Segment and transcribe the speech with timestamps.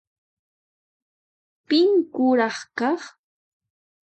[1.67, 3.01] Pin kuraq kaq?